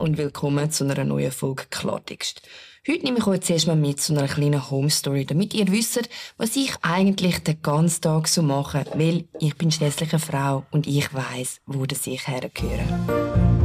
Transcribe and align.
und 0.00 0.16
willkommen 0.16 0.70
zu 0.70 0.84
einer 0.84 1.04
neuen 1.04 1.30
Folge 1.30 1.64
Klartext. 1.70 2.40
Heute 2.88 3.04
nehme 3.04 3.18
ich 3.18 3.26
euch 3.26 3.42
zuerst 3.42 3.66
mal 3.66 3.76
mit 3.76 4.00
zu 4.00 4.14
einer 4.14 4.26
kleinen 4.26 4.70
Home 4.70 4.88
Story, 4.88 5.26
damit 5.26 5.52
ihr 5.52 5.70
wisst, 5.70 6.08
was 6.38 6.56
ich 6.56 6.72
eigentlich 6.80 7.40
den 7.40 7.60
ganzen 7.60 8.00
Tag 8.00 8.26
so 8.26 8.42
mache, 8.42 8.84
weil 8.94 9.26
ich 9.38 9.56
bin 9.56 9.70
schließlich 9.70 10.12
eine 10.12 10.18
Frau 10.18 10.64
und 10.70 10.86
ich 10.86 11.12
weiß, 11.12 11.60
wo 11.66 11.84
das 11.84 12.06
ich 12.06 12.26
hergehöre. 12.26 13.59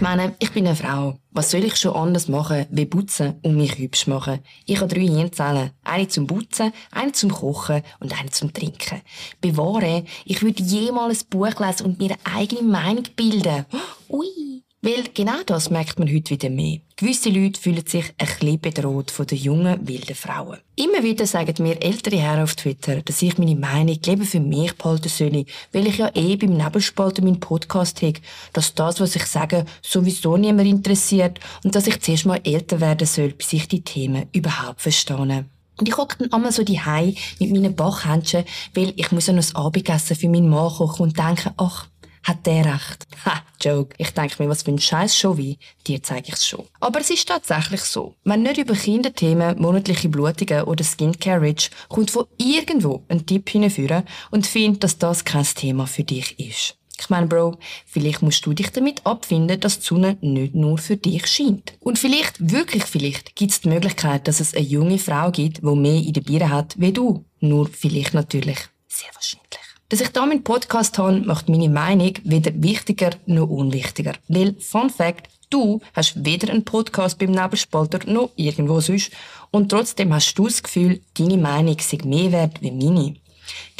Ich 0.00 0.02
meine, 0.02 0.34
ich 0.38 0.50
bin 0.52 0.66
eine 0.66 0.74
Frau. 0.74 1.18
Was 1.32 1.50
soll 1.50 1.62
ich 1.62 1.76
schon 1.76 1.94
anders 1.94 2.26
machen, 2.26 2.64
wie 2.70 2.86
putzen 2.86 3.34
und 3.42 3.54
mich 3.54 3.76
hübsch 3.76 4.06
machen? 4.06 4.38
Ich 4.64 4.80
habe 4.80 4.88
drei 4.88 5.06
Hirnzellen. 5.06 5.72
Eine 5.84 6.08
zum 6.08 6.26
Putzen, 6.26 6.72
eine 6.90 7.12
zum 7.12 7.30
Kochen 7.30 7.82
und 8.00 8.18
eine 8.18 8.30
zum 8.30 8.50
Trinken. 8.50 9.02
Bewahre, 9.42 10.04
ich 10.24 10.40
würde 10.40 10.62
jemals 10.62 11.24
ein 11.24 11.28
Buch 11.28 11.60
lesen 11.60 11.84
und 11.84 11.98
mir 11.98 12.16
eine 12.24 12.38
eigene 12.38 12.62
Meinung 12.62 13.04
bilden. 13.14 13.66
Ui! 14.08 14.49
Weil 14.82 15.04
genau 15.12 15.42
das 15.44 15.68
merkt 15.68 15.98
man 15.98 16.08
heute 16.08 16.30
wieder 16.30 16.48
mehr. 16.48 16.78
Gewisse 16.96 17.28
Leute 17.28 17.60
fühlen 17.60 17.84
sich 17.86 18.14
ein 18.16 18.26
bisschen 18.26 18.60
bedroht 18.60 19.10
von 19.10 19.26
den 19.26 19.36
jungen, 19.36 19.86
wilden 19.86 20.14
Frauen. 20.14 20.56
Immer 20.74 21.02
wieder 21.02 21.26
sagen 21.26 21.62
mir 21.62 21.82
ältere 21.82 22.16
Herren 22.16 22.44
auf 22.44 22.54
Twitter, 22.54 23.02
dass 23.02 23.20
ich 23.20 23.36
meine 23.36 23.56
Meinung 23.56 23.98
lieber 24.02 24.24
für 24.24 24.40
mich 24.40 24.74
behalten 24.76 25.10
soll, 25.10 25.44
weil 25.72 25.86
ich 25.86 25.98
ja 25.98 26.10
eh 26.14 26.34
beim 26.36 26.56
Nebelspalter 26.56 27.22
meinen 27.22 27.40
Podcast 27.40 28.00
habe, 28.00 28.20
dass 28.54 28.74
das, 28.74 29.00
was 29.00 29.16
ich 29.16 29.26
sage, 29.26 29.66
sowieso 29.82 30.38
niemand 30.38 30.66
interessiert 30.66 31.40
und 31.62 31.74
dass 31.74 31.86
ich 31.86 32.00
zuerst 32.00 32.24
mal 32.24 32.40
älter 32.42 32.80
werden 32.80 33.06
soll, 33.06 33.34
bis 33.34 33.52
ich 33.52 33.68
die 33.68 33.82
Themen 33.82 34.28
überhaupt 34.32 34.80
verstehe. 34.80 35.44
Und 35.78 35.88
ich 35.88 35.96
hocke 35.98 36.16
dann 36.18 36.32
einmal 36.32 36.52
so 36.52 36.62
die 36.62 36.80
mit 37.38 37.52
meinen 37.52 37.76
Bachhändchen, 37.76 38.44
weil 38.74 38.94
ich 38.96 39.12
muss 39.12 39.26
ja 39.26 39.34
noch 39.34 39.42
das 39.42 39.54
Abendessen 39.54 40.16
für 40.16 40.28
meinen 40.30 40.48
Mann 40.48 40.72
kochen 40.72 41.02
und 41.02 41.18
denke, 41.18 41.52
ach, 41.58 41.86
hat 42.22 42.46
der 42.46 42.64
recht. 42.64 43.06
Ha, 43.26 43.42
Joke. 43.60 43.94
Ich 43.98 44.12
denke 44.12 44.42
mir, 44.42 44.48
was 44.48 44.62
für 44.62 44.70
ein 44.70 44.78
scheiß 44.78 45.14
Show 45.14 45.36
wie, 45.36 45.58
dir 45.86 46.02
zeige 46.02 46.28
ich 46.28 46.34
es 46.34 46.46
schon. 46.46 46.64
Aber 46.80 47.00
es 47.00 47.10
ist 47.10 47.28
tatsächlich 47.28 47.82
so. 47.82 48.14
Wenn 48.24 48.42
nicht 48.42 48.56
über 48.56 48.74
Kinderthemen, 48.74 49.60
monatliche 49.60 50.08
Blutungen 50.08 50.64
oder 50.64 50.82
Skincare 50.82 51.42
Rich 51.42 51.70
kommt 51.90 52.10
von 52.10 52.24
irgendwo 52.38 53.04
ein 53.08 53.26
Tipp 53.26 53.50
hinführen 53.50 54.04
und 54.30 54.46
findet, 54.46 54.84
dass 54.84 54.96
das 54.96 55.24
kein 55.24 55.44
Thema 55.44 55.86
für 55.86 56.04
dich 56.04 56.38
ist. 56.40 56.76
Ich 57.00 57.08
meine, 57.08 57.26
Bro, 57.26 57.56
vielleicht 57.86 58.20
musst 58.20 58.44
du 58.44 58.52
dich 58.52 58.70
damit 58.72 59.06
abfinden, 59.06 59.58
dass 59.58 59.80
die 59.80 59.86
Sonne 59.86 60.18
nicht 60.20 60.54
nur 60.54 60.76
für 60.76 60.98
dich 60.98 61.26
scheint. 61.26 61.72
Und 61.80 61.98
vielleicht, 61.98 62.50
wirklich 62.50 62.84
vielleicht, 62.84 63.34
gibt 63.36 63.52
es 63.52 63.62
die 63.62 63.70
Möglichkeit, 63.70 64.28
dass 64.28 64.40
es 64.40 64.54
eine 64.54 64.66
junge 64.66 64.98
Frau 64.98 65.30
gibt, 65.30 65.62
die 65.62 65.66
mehr 65.66 65.94
in 65.94 66.12
der 66.12 66.20
Biere 66.20 66.50
hat 66.50 66.74
wie 66.78 66.92
du. 66.92 67.24
Nur 67.40 67.68
vielleicht 67.68 68.12
natürlich 68.12 68.58
sehr 68.86 69.08
wahrscheinlich. 69.14 69.59
Dass 69.90 70.00
ich 70.00 70.10
da 70.10 70.24
meinen 70.24 70.44
Podcast 70.44 70.98
habe, 70.98 71.20
macht 71.22 71.48
meine 71.48 71.68
Meinung 71.68 72.12
weder 72.22 72.52
wichtiger 72.54 73.10
noch 73.26 73.48
unwichtiger. 73.48 74.12
Weil, 74.28 74.54
Fun 74.60 74.88
Fact, 74.88 75.28
du 75.50 75.80
hast 75.94 76.24
weder 76.24 76.52
einen 76.52 76.64
Podcast 76.64 77.18
beim 77.18 77.32
Nebelspalter 77.32 77.98
noch 78.08 78.30
irgendwo 78.36 78.78
sonst 78.80 79.10
und 79.50 79.68
trotzdem 79.68 80.14
hast 80.14 80.32
du 80.34 80.44
das 80.44 80.62
Gefühl, 80.62 81.00
deine 81.18 81.38
Meinung 81.38 81.76
sei 81.80 81.98
mehr 82.04 82.30
wert 82.30 82.62
wie 82.62 82.70
meine. 82.70 83.16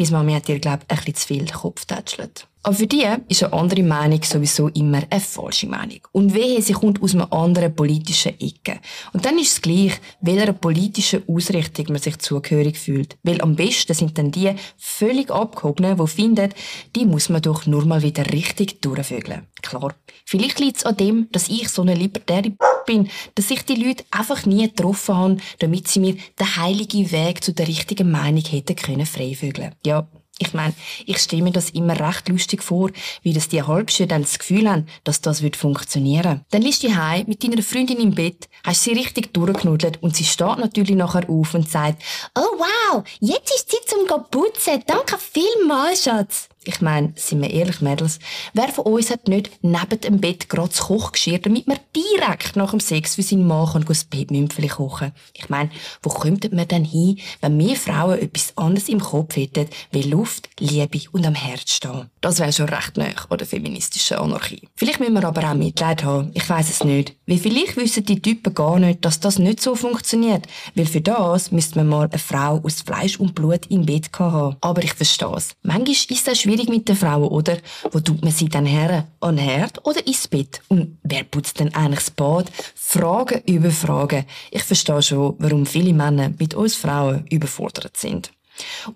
Diesmal 0.00 0.24
mir 0.24 0.36
hat 0.36 0.48
dir, 0.48 0.58
glaub 0.58 0.80
ich, 0.82 0.90
ein 0.90 0.96
bisschen 0.96 1.14
zu 1.14 1.26
viel 1.28 1.44
den 1.44 1.54
Kopf 1.54 1.84
tätschelt. 1.84 2.48
Aber 2.62 2.74
für 2.74 2.86
die 2.86 3.06
ist 3.28 3.42
eine 3.42 3.52
andere 3.54 3.82
Meinung 3.82 4.22
sowieso 4.22 4.68
immer 4.68 5.02
eine 5.08 5.20
falsche 5.20 5.66
Meinung. 5.66 6.00
Und 6.12 6.34
wehe, 6.34 6.60
sie 6.60 6.74
kommt 6.74 7.02
aus 7.02 7.14
einer 7.14 7.32
anderen 7.32 7.74
politischen 7.74 8.38
Ecke. 8.38 8.80
Und 9.14 9.24
dann 9.24 9.38
ist 9.38 9.52
es 9.52 9.62
gleich, 9.62 9.98
welcher 10.20 10.52
politischen 10.52 11.22
Ausrichtung 11.26 11.86
man 11.88 12.02
sich 12.02 12.18
zugehörig 12.18 12.78
fühlt. 12.78 13.16
Weil 13.22 13.40
am 13.40 13.56
besten 13.56 13.94
sind 13.94 14.18
dann 14.18 14.30
die 14.30 14.52
völlig 14.76 15.30
abgehobenen, 15.30 15.96
die 15.96 16.06
finden, 16.06 16.52
die 16.94 17.06
muss 17.06 17.30
man 17.30 17.40
doch 17.40 17.66
nur 17.66 17.86
mal 17.86 18.02
wieder 18.02 18.26
richtig 18.30 18.82
durchvögeln. 18.82 19.46
Klar. 19.62 19.94
Vielleicht 20.26 20.60
liegt 20.60 20.78
es 20.78 20.86
an 20.86 20.96
dem, 20.96 21.28
dass 21.32 21.48
ich 21.48 21.68
so 21.70 21.82
eine 21.82 21.94
libertäre 21.94 22.52
bin, 22.86 23.08
dass 23.34 23.50
ich 23.50 23.64
die 23.64 23.82
Leute 23.82 24.04
einfach 24.10 24.44
nie 24.44 24.68
getroffen 24.68 25.16
habe, 25.16 25.36
damit 25.60 25.88
sie 25.88 26.00
mir 26.00 26.16
den 26.38 26.56
heiligen 26.56 27.10
Weg 27.10 27.42
zu 27.42 27.52
der 27.52 27.68
richtigen 27.68 28.10
Meinung 28.10 28.44
hätten 28.44 28.76
können 28.76 29.06
freivögeln. 29.06 29.74
Ja, 29.84 30.06
ich 30.40 30.54
meine, 30.54 30.72
ich 31.04 31.18
stelle 31.18 31.42
mir 31.42 31.52
das 31.52 31.70
immer 31.70 32.00
recht 32.00 32.28
lustig 32.30 32.62
vor, 32.62 32.90
wie 33.22 33.34
das 33.34 33.48
die 33.48 33.62
Halbschüler 33.62 34.08
dann 34.08 34.22
das 34.22 34.38
Gefühl 34.38 34.68
haben, 34.70 34.86
dass 35.04 35.20
das 35.20 35.42
wird 35.42 35.54
funktionieren. 35.54 36.40
Dann 36.50 36.62
liegst 36.62 36.82
du 36.82 36.94
heim 36.96 37.26
mit 37.28 37.44
deiner 37.44 37.62
Freundin 37.62 38.00
im 38.00 38.14
Bett, 38.14 38.48
hast 38.64 38.84
sie 38.84 38.92
richtig 38.92 39.34
durchgenudelt 39.34 40.02
und 40.02 40.16
sie 40.16 40.24
steht 40.24 40.58
natürlich 40.58 40.96
nachher 40.96 41.28
auf 41.28 41.52
und 41.52 41.68
sagt, 41.68 42.02
oh 42.34 42.58
wow, 42.58 43.04
jetzt 43.20 43.54
ist 43.54 43.70
Zeit 43.70 43.86
zum 43.86 44.06
putzen. 44.30 44.82
Danke 44.86 45.18
vielmals, 45.18 46.04
Schatz. 46.04 46.48
Ich 46.64 46.82
meine, 46.82 47.14
sind 47.16 47.40
wir 47.40 47.50
ehrlich, 47.50 47.80
Mädels, 47.80 48.18
wer 48.52 48.68
von 48.68 48.84
uns 48.84 49.10
hat 49.10 49.28
nicht 49.28 49.50
neben 49.62 50.00
dem 50.00 50.20
Bett 50.20 50.50
gerade 50.50 50.68
das 50.68 50.80
Kochgeschirr, 50.80 51.38
damit 51.38 51.66
man 51.66 51.78
direkt 51.96 52.54
nach 52.54 52.72
dem 52.72 52.80
Sex 52.80 53.14
für 53.14 53.22
seinen 53.22 53.46
Mann 53.46 53.66
kann 53.66 53.84
das 53.86 54.04
Bettmümpfeli 54.04 54.68
kochen 54.68 55.12
Ich 55.32 55.48
meine, 55.48 55.70
wo 56.02 56.10
könnten 56.10 56.54
wir 56.54 56.66
denn 56.66 56.84
hin, 56.84 57.18
wenn 57.40 57.58
wir 57.58 57.76
Frauen 57.76 58.18
etwas 58.18 58.52
anderes 58.58 58.90
im 58.90 59.00
Kopf 59.00 59.36
hätten, 59.36 59.68
wie 59.90 60.02
Luft, 60.02 60.50
Liebe 60.58 61.00
und 61.12 61.26
am 61.26 61.34
Herz 61.34 61.72
stehen? 61.72 62.10
Das 62.20 62.38
wäre 62.38 62.52
schon 62.52 62.68
recht 62.68 62.98
nah 62.98 63.06
an 63.06 63.38
der 63.38 63.46
feministischen 63.46 64.18
Anarchie. 64.18 64.68
Vielleicht 64.76 65.00
müssen 65.00 65.14
wir 65.14 65.24
aber 65.24 65.50
auch 65.50 65.54
Mitleid 65.54 66.04
haben. 66.04 66.30
Ich 66.34 66.48
weiß 66.48 66.68
es 66.68 66.84
nicht. 66.84 67.14
Weil 67.26 67.38
vielleicht 67.38 67.76
wissen 67.76 68.04
die 68.04 68.20
Typen 68.20 68.52
gar 68.52 68.78
nicht, 68.78 69.02
dass 69.06 69.20
das 69.20 69.38
nicht 69.38 69.62
so 69.62 69.74
funktioniert. 69.74 70.46
Weil 70.74 70.84
für 70.84 71.00
das 71.00 71.52
müsste 71.52 71.78
man 71.78 71.88
mal 71.88 72.08
eine 72.08 72.18
Frau 72.18 72.60
aus 72.62 72.82
Fleisch 72.82 73.18
und 73.18 73.34
Blut 73.34 73.66
im 73.70 73.86
Bett 73.86 74.10
haben. 74.18 74.56
Aber 74.60 74.84
ich 74.84 74.92
verstehe 74.92 75.34
es. 75.34 75.54
Manchmal 75.62 75.92
ist 75.92 76.28
es 76.28 76.38
schwierig 76.50 76.68
mit 76.68 76.88
den 76.88 76.96
Frauen, 76.96 77.28
oder? 77.28 77.58
Wo 77.92 78.00
tut 78.00 78.22
man 78.22 78.32
sie 78.32 78.48
dann 78.48 78.66
her? 78.66 79.06
An 79.20 79.36
den 79.36 79.44
Herd 79.44 79.86
oder 79.86 80.04
ins 80.04 80.26
Bett? 80.26 80.60
Und 80.68 80.98
wer 81.04 81.22
putzt 81.22 81.60
denn 81.60 81.72
eigentlich 81.74 82.00
das 82.00 82.10
Bad? 82.10 82.50
Fragen 82.74 83.42
über 83.46 83.70
Fragen. 83.70 84.24
Ich 84.50 84.64
verstehe 84.64 85.00
schon, 85.00 85.36
warum 85.38 85.64
viele 85.64 85.92
Männer 85.92 86.32
mit 86.38 86.54
uns 86.54 86.74
Frauen 86.74 87.24
überfordert 87.28 87.96
sind. 87.96 88.32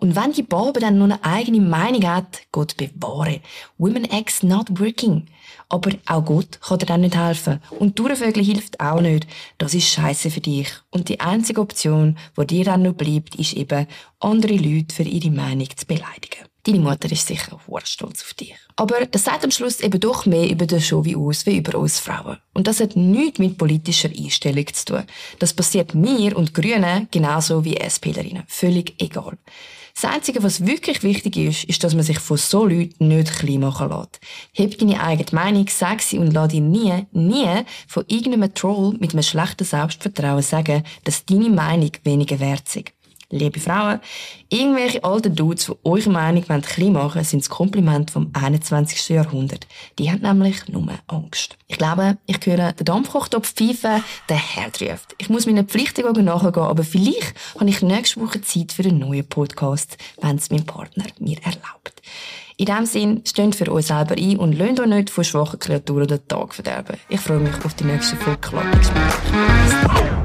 Und 0.00 0.16
wenn 0.16 0.32
die 0.32 0.42
Barbe 0.42 0.80
dann 0.80 0.98
noch 0.98 1.04
eine 1.04 1.24
eigene 1.24 1.60
Meinung 1.60 2.04
hat, 2.08 2.40
Gott 2.50 2.76
bewahre. 2.76 3.40
Women 3.78 4.04
X 4.04 4.42
not 4.42 4.66
working. 4.80 5.26
Aber 5.68 5.90
auch 6.06 6.24
Gott 6.24 6.60
kann 6.60 6.80
dir 6.80 6.86
dann 6.86 7.02
nicht 7.02 7.16
helfen. 7.16 7.60
Und 7.78 7.98
Durchvögeln 7.98 8.44
hilft 8.44 8.80
auch 8.80 9.00
nicht. 9.00 9.28
Das 9.58 9.74
ist 9.74 9.88
scheiße 9.88 10.30
für 10.30 10.40
dich. 10.40 10.68
Und 10.90 11.08
die 11.08 11.20
einzige 11.20 11.60
Option, 11.60 12.18
die 12.36 12.46
dir 12.46 12.64
dann 12.64 12.82
noch 12.82 12.94
bleibt, 12.94 13.36
ist 13.36 13.54
eben, 13.54 13.86
andere 14.18 14.56
Leute 14.56 14.94
für 14.94 15.04
ihre 15.04 15.30
Meinung 15.30 15.68
zu 15.74 15.86
beleidigen. 15.86 16.48
Deine 16.66 16.78
Mutter 16.78 17.12
ist 17.12 17.26
sicher 17.26 17.60
stolz 17.84 18.22
auf 18.22 18.32
dich. 18.34 18.54
Aber 18.76 19.04
das 19.04 19.24
sagt 19.24 19.44
am 19.44 19.50
Schluss 19.50 19.80
eben 19.80 20.00
doch 20.00 20.24
mehr 20.24 20.48
über 20.48 20.66
den 20.66 20.80
Show 20.80 21.04
aus 21.16 21.44
wie 21.44 21.58
über 21.58 21.78
uns 21.78 22.00
Frauen. 22.00 22.38
Und 22.54 22.66
das 22.66 22.80
hat 22.80 22.96
nichts 22.96 23.38
mit 23.38 23.58
politischer 23.58 24.08
Einstellung 24.08 24.66
zu 24.72 24.84
tun. 24.86 25.02
Das 25.38 25.52
passiert 25.52 25.94
mir 25.94 26.34
und 26.36 26.54
Grünen 26.54 27.08
genauso 27.10 27.66
wie 27.66 27.76
SPlerinnen. 27.76 28.44
Völlig 28.46 28.94
egal. 28.98 29.36
Das 29.94 30.10
Einzige, 30.10 30.42
was 30.42 30.66
wirklich 30.66 31.02
wichtig 31.02 31.36
ist, 31.36 31.64
ist, 31.64 31.84
dass 31.84 31.94
man 31.94 32.02
sich 32.02 32.18
von 32.18 32.38
so 32.38 32.64
Leuten 32.64 33.08
nicht 33.08 33.32
klein 33.32 33.60
machen 33.60 33.90
lässt. 33.90 34.18
Heb 34.52 34.78
deine 34.78 35.00
eigene 35.00 35.28
Meinung, 35.32 35.66
sag 35.68 36.00
sie 36.00 36.18
und 36.18 36.32
lass 36.32 36.48
dir 36.48 36.62
nie, 36.62 37.06
nie 37.12 37.62
von 37.86 38.04
irgendeinem 38.08 38.54
Troll 38.54 38.96
mit 38.98 39.12
einem 39.12 39.22
schlechten 39.22 39.64
Selbstvertrauen 39.64 40.42
sagen, 40.42 40.82
dass 41.04 41.26
deine 41.26 41.50
Meinung 41.50 41.92
weniger 42.02 42.40
wert 42.40 42.74
ist. 42.74 42.93
Liebe 43.34 43.58
Frauen, 43.58 43.98
irgendwelche 44.48 45.02
alten 45.02 45.34
Dudes, 45.34 45.66
die 45.66 45.72
eure 45.82 46.08
Meinung 46.08 46.44
klein 46.44 46.92
machen 46.92 47.24
sind 47.24 47.42
das 47.42 47.50
Kompliment 47.50 48.12
vom 48.12 48.30
21. 48.32 49.08
Jahrhundert. 49.08 49.66
Die 49.98 50.08
haben 50.08 50.22
nämlich 50.22 50.68
nur 50.68 50.88
Angst. 51.08 51.56
Ich 51.66 51.76
glaube, 51.76 52.16
ich 52.26 52.38
höre 52.46 52.72
den 52.72 52.84
Dampfkochtopf 52.84 53.52
pfeifen, 53.52 54.04
der 54.28 54.36
Herd 54.36 54.80
ruft. 54.80 55.16
Ich 55.18 55.30
muss 55.30 55.46
meinen 55.46 55.66
Pflichten 55.66 56.04
nachgehen, 56.24 56.62
aber 56.62 56.84
vielleicht 56.84 57.34
habe 57.58 57.68
ich 57.68 57.82
nächste 57.82 58.20
Woche 58.20 58.40
Zeit 58.40 58.72
für 58.72 58.84
einen 58.84 59.00
neuen 59.00 59.28
Podcast, 59.28 59.98
wenn 60.20 60.36
es 60.36 60.52
mein 60.52 60.64
Partner 60.64 61.06
mir 61.18 61.38
erlaubt. 61.38 62.02
In 62.56 62.66
diesem 62.66 62.86
Sinn, 62.86 63.22
steht 63.26 63.56
für 63.56 63.72
euch 63.72 63.86
selber 63.86 64.14
ein 64.16 64.36
und 64.36 64.52
lasst 64.52 64.78
euch 64.78 64.86
nicht 64.86 65.10
von 65.10 65.24
schwachen 65.24 65.58
Kreaturen 65.58 66.06
den 66.06 66.28
Tag 66.28 66.54
verderben. 66.54 66.98
Ich 67.08 67.18
freue 67.18 67.40
mich 67.40 67.64
auf 67.64 67.74
die 67.74 67.82
nächste 67.82 68.14
Folge 68.14 68.38
Klappexperiment. 68.42 70.23